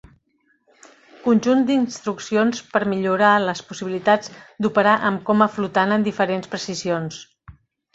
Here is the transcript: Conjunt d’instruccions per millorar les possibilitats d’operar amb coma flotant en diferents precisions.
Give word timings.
Conjunt 1.27 1.61
d’instruccions 1.67 2.63
per 2.73 2.83
millorar 2.95 3.31
les 3.45 3.63
possibilitats 3.71 4.35
d’operar 4.63 4.99
amb 5.13 5.27
coma 5.33 5.53
flotant 5.61 5.99
en 6.01 6.13
diferents 6.13 6.55
precisions. 6.59 7.27